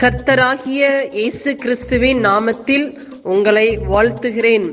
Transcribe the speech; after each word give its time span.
கர்த்தராகிய 0.00 0.82
இயேசு 1.18 1.50
கிறிஸ்துவின் 1.62 2.18
நாமத்தில் 2.26 2.84
உங்களை 3.34 3.78
வாழ்த்துகிறேன். 3.92 4.66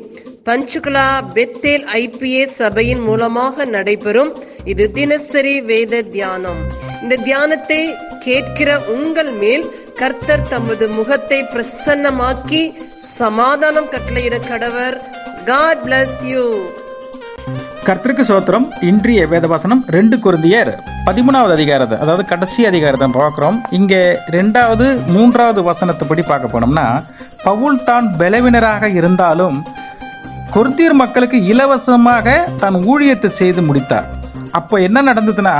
பஞ்சுகுலா 0.47 1.05
பெத்தேல் 1.35 1.85
ஐபிஎஸ் 1.99 2.55
சபையின் 2.61 3.03
மூலமாக 3.07 3.65
நடைபெறும் 3.75 4.31
இது 4.71 4.85
தினசரி 4.97 5.55
வேத 5.69 6.01
தியானம். 6.15 6.59
இந்த 7.01 7.15
தியானத்தை 7.27 7.79
கேட்கிற 8.25 8.79
உங்கள் 8.95 9.31
மேல் 9.43 9.65
கர்த்தர் 10.01 10.47
தமது 10.53 10.87
முகத்தை 10.97 11.39
பிரசன்னமாக்கி 11.53 12.63
சமாதானம் 13.19 13.91
கட்டளையிட 13.93 14.39
கடவர். 14.51 14.97
காட் 15.51 15.83
பிளஸ் 15.87 16.17
யூ 16.31 16.45
கர்த்தருக்கு 17.89 18.25
சோத்திரம் 18.31 18.67
இன்றைய 18.91 19.21
வேதவசனம் 19.35 19.85
ரெண்டு 19.97 20.17
குருந்தியர். 20.25 20.73
பதிமூணாவது 21.07 21.53
அதிகாரத்தை 21.57 21.95
அதாவது 22.03 22.23
கடைசி 22.25 22.61
அதிகாரத்தை 22.69 23.07
பார்க்குறோம். 23.21 23.57
இங்கே 23.77 24.01
ரெண்டாவது 24.35 24.85
மூன்றாவது 25.15 25.61
வசனத்தைப்படி 25.69 26.23
பார்க்க 26.29 26.53
போனோம்னா 26.53 26.85
பவுல் 27.47 27.79
தான் 27.89 28.05
பலவினராக 28.19 28.89
இருந்தாலும் 28.99 29.57
கொர்தீர் 30.53 30.95
மக்களுக்கு 31.01 31.37
இலவசமாக 31.53 32.35
தன் 32.61 32.77
ஊழியத்தை 32.91 33.29
செய்து 33.39 33.61
முடித்தார். 33.69 34.07
அப்போ 34.59 34.75
என்ன 34.87 35.01
நடந்ததுன்னா 35.09 35.55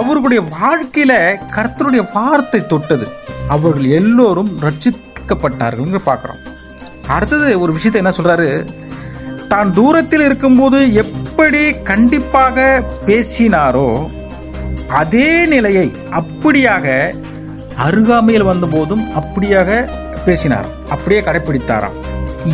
அவர்களுடைய 0.00 0.40
வாழ்க்கையில் 0.58 1.18
கர்த்தருடைய 1.56 2.02
வார்த்தை 2.16 2.60
தொட்டது. 2.72 3.08
அவர்கள் 3.54 3.88
எல்லோரும் 4.00 4.52
ரட்சிக்கப்பட்டார்கள் 4.66 6.06
பார்க்குறோம். 6.10 6.40
அடுத்தது 7.16 7.48
ஒரு 7.62 7.72
விஷயத்தை 7.76 8.00
என்ன 8.02 8.14
சொல்கிறாரு 8.18 8.48
தான் 9.52 9.70
தூரத்தில் 9.78 10.24
இருக்கும்போது 10.28 10.78
எப்படி 11.02 11.62
கண்டிப்பாக 11.90 12.66
பேசினாரோ 13.06 13.88
அதே 14.94 15.46
நிலையை 15.46 15.92
அப்படியாக 16.10 17.14
அருகாமையில் 17.76 18.42
வந்தபோதும் 18.42 19.04
அப்படியாக 19.20 19.88
பேசினார். 20.24 20.64
அப்படியே 20.88 21.20
கடைப்பிடித்தாராம். 21.20 21.96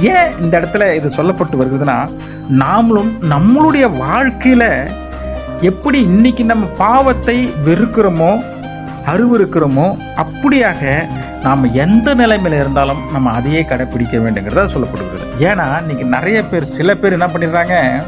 ஏன் 0.01 0.41
இந்த 0.41 0.61
இடத்துல 0.61 0.95
இது 0.95 1.09
சொல்லப்பட்டு 1.09 1.57
வருகிறதுனா 1.61 2.09
நாமளும் 2.51 3.13
நம்மளுடைய 3.31 3.99
வாழ்க்கையில் 3.99 4.91
எப்படி 5.61 6.01
இன்னைக்கு 6.01 6.45
நம்ம 6.45 6.67
பாவத்தை 6.67 7.51
வெறுக்கிறோமோ 7.65 8.43
அருவருக்கிறோமோ 9.07 9.97
அப்படியாக 10.17 11.09
நாம் 11.43 11.75
எந்த 11.75 12.15
நிலைமையில 12.15 12.61
இருந்தாலும் 12.61 13.13
நம்ம 13.13 13.31
அதையே 13.31 13.65
கடைப்பிடிக்க 13.65 14.19
வேண்டுங்கிறத 14.19 14.69
சொல்லப்படுகிறது. 14.75 15.27
ஏன்னா 15.39 15.81
இன்னைக்கு 15.81 16.05
நிறைய 16.05 16.45
பேர் 16.45 16.65
சில 16.65 16.95
பேர் 16.95 17.13
என்ன 17.13 17.27
பண்ணிடுறாங்க? 17.27 18.03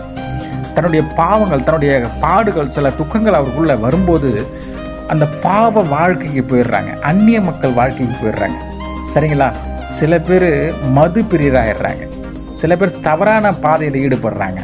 தன்னுடைய 0.79 1.05
பாவங்கள் 1.21 1.65
தன்னுடைய 1.69 1.93
பாடுகள் 2.25 2.75
சில 2.75 2.91
துக்கங்கள் 2.91 3.37
அவருக்குள்ள 3.39 3.75
வரும்போது 3.77 4.31
அந்த 5.13 5.25
பாவ 5.45 5.83
வாழ்க்கைக்கு 5.93 6.43
போயிடுறாங்க. 6.43 6.91
அந்நிய 7.11 7.39
மக்கள் 7.41 7.77
வாழ்க்கைக்கு 7.79 8.17
போயிடுறாங்க. 8.23 8.59
சரிங்களா? 9.15 9.49
சில 9.99 10.19
பேர் 10.19 10.51
மது 10.97 11.21
பிரியராகிடுறாங்க 11.31 12.05
சில 12.61 12.77
பேர் 12.77 13.01
தவறான 13.07 13.53
பாதையில் 13.65 13.99
ஈடுபடுறாங்க. 14.05 14.61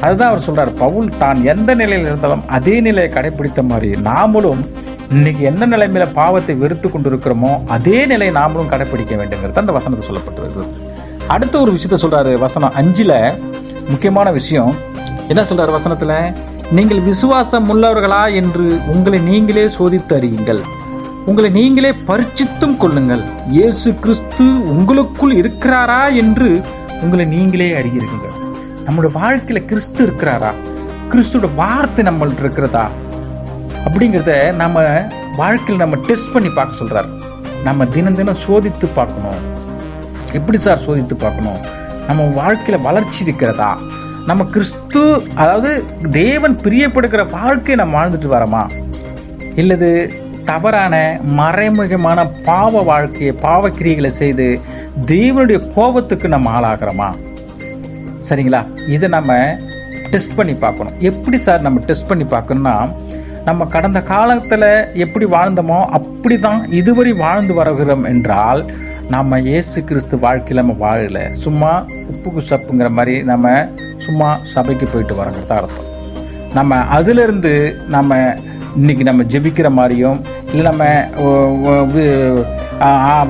அதுதான் 0.00 0.30
அவர் 0.30 0.44
சொல்கிறார் 0.46 0.72
பவுல் 0.74 1.08
தான் 1.18 1.38
எந்த 1.44 1.70
நிலையில் 1.74 2.08
இருந்தாலும் 2.08 2.42
அதே 2.56 2.74
நிலையை 2.80 3.10
கடைபிடித்த 3.12 3.62
மாதிரி 3.70 3.90
நாமளும் 4.08 4.62
இன்னைக்கு 5.10 5.42
என்ன 5.44 5.66
நிலைமையில 5.66 6.06
பாவத்தை 6.12 6.54
வெறுத்து 6.62 6.88
கொண்டிருக்கிறோமோ 6.88 7.52
அதே 7.76 7.98
நிலையை 8.12 8.34
நாமளும் 8.40 8.72
கடைபிடிக்க 8.72 9.14
வேண்டுங்கிறது 9.20 9.62
அந்த 9.64 9.74
வசனத்தை 9.78 10.04
சொல்லப்பட்டிருக்கிறது 10.08 10.66
அடுத்த 11.26 11.54
ஒரு 11.60 11.72
விஷயத்த 11.76 11.98
சொல்கிறாரு 12.04 12.34
வசனம் 12.46 12.76
அஞ்சில். 12.82 13.16
முக்கியமான 13.92 14.30
விஷயம் 14.30 14.74
என்ன 15.28 15.42
சொல்றாரு 15.42 15.72
வசனத்துல? 15.76 16.36
நீங்கள் 16.70 17.00
விசுவாசம் 17.00 17.68
உள்ளவர்களா 17.72 18.34
என்று 18.34 18.78
உங்களை 18.86 19.18
நீங்களே 19.20 19.64
சோதித்து 19.64 20.14
அறியுங்கள். 20.18 20.60
உங்களை 21.24 21.50
நீங்களே 21.50 21.90
பரிச்சித்தும் 22.08 22.76
கொள்ளுங்கள். 22.76 23.22
இயேசு 23.48 23.94
கிறிஸ்து 23.94 24.46
உங்களுக்குள் 24.74 25.34
இருக்கிறாரா 25.34 26.14
என்று 26.14 26.62
உங்களை 27.02 27.24
நீங்களே 27.24 27.68
அறிகிறீர்கள் 27.72 28.34
நம்மளோட 28.86 29.08
வாழ்க்கையில 29.14 29.64
கிறிஸ்து 29.64 30.00
இருக்கிறாரா? 30.06 30.50
கிறிஸ்துவோட 31.10 31.48
வார்த்தை 31.54 32.04
நம்மள்ட்ட 32.04 32.38
இருக்கிறதா? 32.38 32.84
அப்படிங்கிறத 33.86 34.54
நம்ம 34.54 34.84
வாழ்க்கையில் 35.36 35.82
நம்ம 35.86 35.96
டெஸ்ட் 36.06 36.32
பண்ணி 36.32 36.48
பார்க்க 36.48 36.80
சொல்றாரு. 36.84 37.10
நம்ம 37.64 37.86
தினம் 37.86 38.14
தினம் 38.14 38.42
சோதித்து 38.46 38.86
பார்க்கணும். 38.94 39.42
எப்படி 40.32 40.58
சார் 40.58 40.84
சோதித்து 40.86 41.14
பார்க்கணும்? 41.14 41.60
நம்ம 42.06 42.22
வாழ்க்கையில 42.40 42.80
வளர்ச்சி 42.82 43.24
இருக்கிறதா? 43.24 43.78
நம்ம 44.26 44.44
கிறிஸ்து 44.44 45.00
அதாவது 45.34 45.70
தேவன் 46.10 46.54
பிரியப்படுகிற 46.64 47.22
வாழ்க்கையை 47.30 47.76
நம்ம 47.84 47.94
வாழ்ந்துட்டு 47.96 48.28
வரோமா 48.32 48.62
இல்லது 49.54 49.90
தவறான 50.44 50.94
மறைமுகமான 51.38 52.28
பாவ 52.44 52.82
வாழ்க்கையை 52.82 53.34
பாவக்கிரியைகளை 53.42 54.06
செய்து 54.06 54.46
தேவனுடைய 55.06 55.58
கோபத்துக்கு 55.74 56.28
நம்ம 56.28 56.50
ஆளாகிறோமா? 56.56 57.08
சரிங்களா? 58.28 58.60
இதை 58.86 59.08
நம்ம 59.08 59.32
டெஸ்ட் 60.10 60.34
பண்ணி 60.34 60.54
பார்க்கணும். 60.54 60.96
எப்படி 61.00 61.38
சார் 61.38 61.60
நம்ம 61.60 61.80
டெஸ்ட் 61.80 62.08
பண்ணி 62.08 62.24
பார்க்கணும்னா 62.24 62.74
நம்ம 63.44 63.66
கடந்த 63.66 64.02
காலத்தில் 64.02 64.68
எப்படி 65.04 65.24
வாழ்ந்தோமோ 65.24 65.78
அப்படி 65.98 66.38
தான் 66.38 66.60
இதுவரை 66.70 67.12
வாழ்ந்து 67.12 67.54
வருகிறோம் 67.54 68.04
என்றால் 68.04 68.62
நம்ம 69.08 69.38
இயேசு 69.40 69.84
கிறிஸ்து 69.84 70.18
வாழ்க்கையில் 70.18 70.66
நம்ம 70.66 70.86
வாழலை. 70.86 71.24
சும்மா 71.34 71.72
உப்புக்கு 72.12 72.42
சப்புங்கிற 72.50 72.90
மாதிரி 72.90 73.22
நம்ம 73.22 73.68
சும்மா 74.06 74.28
சபைக்கு 74.54 74.86
போயிட்டு 74.92 75.14
வரங்கிறத 75.20 75.54
அர்த்தம். 75.58 75.86
நம்ம 76.58 76.80
அதிலிருந்து 76.96 77.54
நம்ம 77.94 78.18
இன்னைக்கு 78.80 79.04
நம்ம 79.08 79.24
ஜெபிக்கிற 79.32 79.68
மாதிரியும் 79.78 80.18
இல்லை 80.56 80.64
நம்ம 80.70 80.84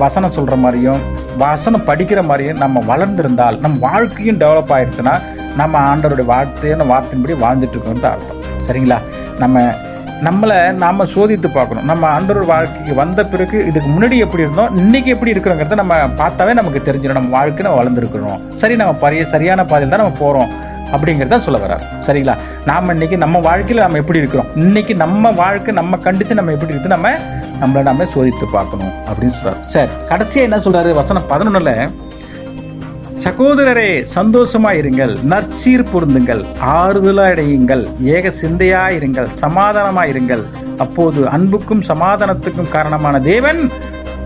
வசனம் 0.05 0.35
சொல்கிற 0.37 0.57
மாதிரியும் 0.65 1.03
வசனம் 1.43 1.87
படிக்கிற 1.89 2.21
மாதிரியும் 2.29 2.61
நம்ம 2.65 2.83
வளர்ந்திருந்தால் 2.93 3.59
நம்ம 3.65 3.79
வாழ்க்கையும் 3.89 4.41
டெவலப் 4.43 4.73
ஆகிடுச்சுன்னா 4.77 5.15
நம்ம 5.61 5.75
ஆண்டவருடைய 5.91 6.27
வார்த்தையான 6.33 6.87
வார்த்தையின்படி 6.93 7.35
வாழ்ந்துட்டு 7.45 7.77
இருக்கோம்னு 7.77 8.09
அர்த்தம். 8.13 8.41
சரிங்களா? 8.67 8.99
நம்ம 9.43 9.63
நம்மளை 10.27 10.59
நாம் 10.83 11.01
சோதித்து 11.15 11.49
பார்க்கணும். 11.55 11.87
நம்ம 11.91 12.05
ஆண்டவர் 12.17 12.47
வாழ்க்கைக்கு 12.51 12.93
வந்த 13.01 13.21
பிறகு 13.33 13.57
இதுக்கு 13.71 13.89
முன்னாடி 13.95 14.17
எப்படி 14.25 14.45
இருந்தோம் 14.45 14.77
இன்னைக்கு 14.83 15.11
எப்படி 15.15 15.33
இருக்கிறோங்கிறத 15.35 15.79
நம்ம 15.83 15.97
பார்த்தாவே 16.21 16.53
நமக்கு 16.61 16.81
தெரிஞ்சிடும். 16.87 17.19
நம்ம 17.21 17.35
வாழ்க்கை 17.39 17.65
நம்ம 17.67 17.81
வளர்ந்துருக்கணும் 17.81 18.41
சரி 18.63 18.77
நம்ம 18.83 18.95
பரிய 19.05 19.25
சரியான 19.35 19.67
பாதையில் 19.73 19.95
தான் 19.95 20.05
நம்ம 20.05 20.19
போகிறோம் 20.25 20.53
அப்படிங்கிறத 20.93 21.39
சொல்ல 21.39 21.67
வர்றார். 21.67 21.85
சரிங்களா? 22.07 22.37
நாம 22.65 22.93
இன்னைக்கு 22.93 23.17
நம்ம 23.17 23.39
வாழ்க்கையில் 23.39 23.85
நம்ம 23.85 23.99
எப்படி 23.99 24.19
இருக்கிறோம்? 24.19 24.47
இன்னைக்கு 24.57 24.95
நம்ம 24.95 25.33
வாழ்க்கை 25.33 25.75
நம்ம 25.75 25.97
கண்டிச்சு 25.97 26.35
நம்ம 26.35 26.53
எப்படி 26.53 26.71
இருக்கு 26.71 26.89
நம்ம 26.89 27.11
நம்மளை 27.61 27.83
நாம 27.83 28.05
சோதித்து 28.05 28.47
பார்க்கணும் 28.53 28.93
அப்படின்னு 29.09 29.33
சொல்றாரு. 29.39 29.63
சார் 29.63 29.89
கடைசியா 30.09 30.43
என்ன 30.49 30.57
சொல்றாரு? 30.57 30.93
வசனம் 30.93 31.29
பதினொன்னுல 31.31 31.91
சகோதரரே 33.25 34.07
சந்தோஷமா 34.15 34.71
இருங்கள் 34.81 35.13
நற்சீர் 35.23 35.87
பொருந்துங்கள். 35.93 36.45
ஆறுதலா 36.61 37.25
அடையுங்கள் 37.33 38.05
ஏக 38.05 38.33
சிந்தையா 38.43 38.83
இருங்கள் 38.99 39.29
சமாதானமா 39.41 40.03
இருங்கள் 40.13 40.45
அப்போது 40.79 41.29
அன்புக்கும் 41.29 41.83
சமாதானத்துக்கும் 41.83 42.69
காரணமான 42.69 43.21
தேவன் 43.21 43.71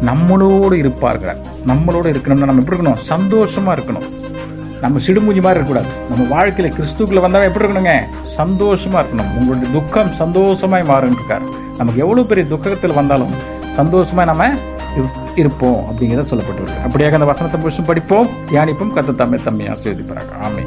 நம்மளோடு 0.06 0.72
இருப்பார்கள். 0.72 1.37
நம்மளோடு 1.66 2.09
இருக்கணும்னா 2.12 2.50
நம்ம 2.50 2.62
எப்படி 2.62 2.78
இருக்கணும்? 2.78 3.03
சந்தோஷமா 3.09 3.78
இருக்கணும். 3.78 4.19
நம்ம 4.80 4.98
சிடுமூஞ்சி 4.98 5.42
மாதிரி 5.42 5.60
இருக்கக்கூடாது. 5.60 5.88
நம்ம 6.08 6.24
வாழ்க்கையில் 6.28 6.74
கிறிஸ்துக்குள்ள 6.74 7.20
வந்தால் 7.20 7.42
எப்படி 7.42 7.64
இருக்கணுங்க? 7.64 7.98
சந்தோஷமாக 8.26 9.06
இருக்கணும். 9.06 9.38
உங்களுடைய 9.38 9.72
துக்கம் 9.72 10.12
சந்தோஷமாய் 10.12 10.82
மாறுன்ட்ருக்கார் 10.82 11.42
நமக்கு 11.76 12.00
எவ்வளோ 12.00 12.22
பெரிய 12.22 12.46
துக்கத்தில் 12.46 12.92
வந்தாலும் 12.92 13.34
சந்தோஷமாக 13.74 14.24
நம்ம 14.24 14.46
இரு- 14.96 15.38
இருப்போம் 15.38 15.84
அப்படிங்கிறத 15.90 16.24
சொல்லப்பட்டு 16.24 16.69
அப்படியாக 16.88 17.12
அந்த 17.12 17.24
வசனத்தை 17.24 17.60
புருஷன் 17.60 17.84
படிப்போம். 17.84 18.28
தியானிப்போம். 18.50 18.92
கத்த 18.96 19.14
தம்மை 19.14 19.42
தம்மை 19.44 19.69
ஆசீர்வதிப்பார்கள் 19.69 20.42
ஆமென். 20.42 20.66